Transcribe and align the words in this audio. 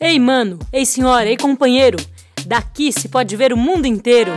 Ei, 0.00 0.16
mano, 0.20 0.60
ei, 0.72 0.86
senhora, 0.86 1.28
ei, 1.28 1.36
companheiro, 1.36 1.98
daqui 2.46 2.92
se 2.92 3.08
pode 3.08 3.34
ver 3.34 3.52
o 3.52 3.56
mundo 3.56 3.84
inteiro. 3.84 4.30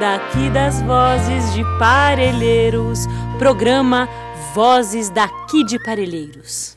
Daqui 0.00 0.50
das 0.50 0.82
vozes 0.82 1.54
de 1.54 1.62
Parelheiros, 1.78 3.06
programa 3.38 4.08
Vozes 4.52 5.10
daqui 5.10 5.62
de 5.62 5.78
Parelheiros. 5.84 6.76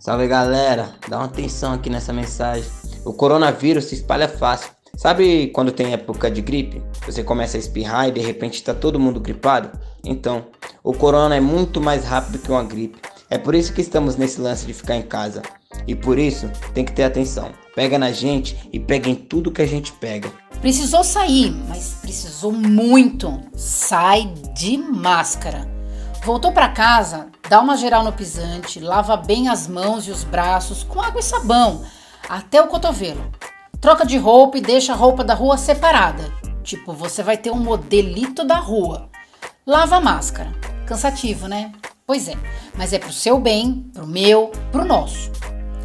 Salve 0.00 0.26
galera, 0.26 0.96
dá 1.08 1.18
uma 1.18 1.26
atenção 1.26 1.74
aqui 1.74 1.88
nessa 1.88 2.12
mensagem. 2.12 2.68
O 3.04 3.12
coronavírus 3.12 3.84
se 3.84 3.94
espalha 3.94 4.28
fácil. 4.28 4.79
Sabe 5.00 5.46
quando 5.54 5.72
tem 5.72 5.94
época 5.94 6.30
de 6.30 6.42
gripe? 6.42 6.82
Você 7.06 7.24
começa 7.24 7.56
a 7.56 7.58
espirrar 7.58 8.08
e 8.08 8.12
de 8.12 8.20
repente 8.20 8.56
está 8.56 8.74
todo 8.74 9.00
mundo 9.00 9.18
gripado? 9.18 9.70
Então, 10.04 10.48
o 10.84 10.92
corona 10.92 11.34
é 11.34 11.40
muito 11.40 11.80
mais 11.80 12.04
rápido 12.04 12.38
que 12.38 12.52
uma 12.52 12.62
gripe. 12.62 13.00
É 13.30 13.38
por 13.38 13.54
isso 13.54 13.72
que 13.72 13.80
estamos 13.80 14.16
nesse 14.16 14.38
lance 14.38 14.66
de 14.66 14.74
ficar 14.74 14.96
em 14.96 15.02
casa. 15.02 15.40
E 15.86 15.94
por 15.94 16.18
isso 16.18 16.50
tem 16.74 16.84
que 16.84 16.92
ter 16.92 17.04
atenção. 17.04 17.50
Pega 17.74 17.98
na 17.98 18.12
gente 18.12 18.68
e 18.70 18.78
pega 18.78 19.08
em 19.08 19.14
tudo 19.14 19.50
que 19.50 19.62
a 19.62 19.66
gente 19.66 19.90
pega. 19.92 20.30
Precisou 20.60 21.02
sair, 21.02 21.50
mas 21.66 21.96
precisou 22.02 22.52
muito. 22.52 23.40
Sai 23.56 24.30
de 24.54 24.76
máscara. 24.76 25.66
Voltou 26.22 26.52
para 26.52 26.68
casa, 26.68 27.28
dá 27.48 27.58
uma 27.58 27.78
geral 27.78 28.04
no 28.04 28.12
pisante, 28.12 28.78
lava 28.78 29.16
bem 29.16 29.48
as 29.48 29.66
mãos 29.66 30.06
e 30.06 30.10
os 30.10 30.24
braços 30.24 30.84
com 30.84 31.00
água 31.00 31.20
e 31.20 31.24
sabão, 31.24 31.86
até 32.28 32.60
o 32.60 32.68
cotovelo. 32.68 33.24
Troca 33.80 34.04
de 34.04 34.18
roupa 34.18 34.58
e 34.58 34.60
deixa 34.60 34.92
a 34.92 34.96
roupa 34.96 35.24
da 35.24 35.32
rua 35.32 35.56
separada. 35.56 36.30
Tipo, 36.62 36.92
você 36.92 37.22
vai 37.22 37.38
ter 37.38 37.50
um 37.50 37.58
modelito 37.58 38.44
da 38.44 38.56
rua. 38.56 39.08
Lava 39.66 39.96
a 39.96 40.00
máscara. 40.00 40.52
Cansativo, 40.86 41.48
né? 41.48 41.72
Pois 42.06 42.28
é, 42.28 42.34
mas 42.76 42.92
é 42.92 42.98
pro 42.98 43.12
seu 43.12 43.38
bem, 43.38 43.86
pro 43.94 44.06
meu, 44.06 44.52
pro 44.70 44.84
nosso. 44.84 45.32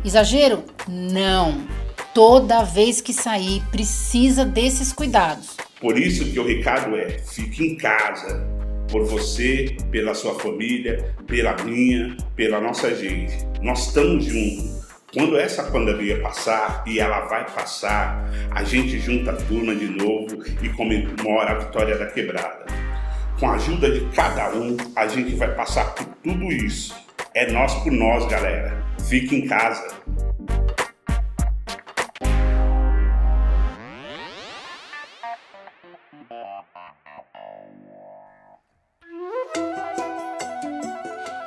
Exagero? 0.03 0.65
Não. 0.89 1.65
Toda 2.13 2.63
vez 2.63 2.99
que 2.99 3.13
sair, 3.13 3.63
precisa 3.71 4.43
desses 4.43 4.91
cuidados. 4.91 5.55
Por 5.79 5.97
isso 5.97 6.25
que 6.25 6.39
o 6.39 6.45
recado 6.45 6.97
é: 6.97 7.19
fique 7.19 7.65
em 7.65 7.77
casa, 7.77 8.45
por 8.91 9.05
você, 9.05 9.77
pela 9.89 10.13
sua 10.13 10.37
família, 10.37 11.15
pela 11.27 11.55
minha, 11.63 12.17
pela 12.35 12.59
nossa 12.59 12.93
gente. 12.93 13.37
Nós 13.61 13.87
estamos 13.87 14.25
juntos. 14.25 14.74
Quando 15.15 15.37
essa 15.37 15.63
pandemia 15.63 16.19
passar, 16.19 16.83
e 16.85 16.99
ela 16.99 17.21
vai 17.21 17.45
passar, 17.45 18.29
a 18.51 18.65
gente 18.65 18.99
junta 18.99 19.31
a 19.31 19.35
turma 19.35 19.73
de 19.73 19.85
novo 19.85 20.43
e 20.61 20.67
comemora 20.67 21.51
a 21.51 21.59
vitória 21.59 21.97
da 21.97 22.07
quebrada. 22.07 22.65
Com 23.39 23.49
a 23.49 23.53
ajuda 23.53 23.89
de 23.89 24.05
cada 24.13 24.49
um, 24.53 24.75
a 24.93 25.07
gente 25.07 25.33
vai 25.35 25.55
passar 25.55 25.95
por 25.95 26.05
tudo 26.21 26.51
isso. 26.51 26.93
É 27.33 27.49
nós 27.49 27.73
por 27.75 27.93
nós, 27.93 28.25
galera. 28.25 28.83
Fique 29.07 29.37
em 29.37 29.47
casa. 29.47 29.87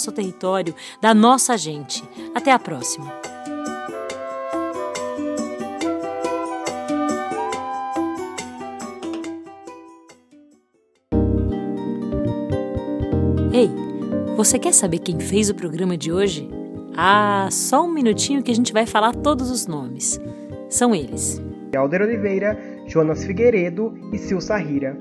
nosso 0.00 0.12
território, 0.12 0.74
da 1.00 1.12
nossa 1.12 1.58
gente. 1.58 2.02
Até 2.34 2.50
a 2.52 2.58
próxima! 2.58 3.12
Ei, 13.52 13.68
você 14.36 14.58
quer 14.58 14.72
saber 14.72 15.00
quem 15.00 15.20
fez 15.20 15.50
o 15.50 15.54
programa 15.54 15.98
de 15.98 16.10
hoje? 16.10 16.48
Ah, 16.96 17.48
só 17.50 17.84
um 17.84 17.92
minutinho 17.92 18.42
que 18.42 18.50
a 18.50 18.54
gente 18.54 18.72
vai 18.72 18.86
falar 18.86 19.14
todos 19.14 19.50
os 19.50 19.66
nomes. 19.66 20.18
São 20.70 20.94
eles: 20.94 21.42
Alder 21.76 22.02
Oliveira, 22.02 22.58
Jonas 22.86 23.24
Figueiredo 23.24 23.92
e 24.12 24.18
Sil 24.18 24.40
Sarrira. 24.40 24.96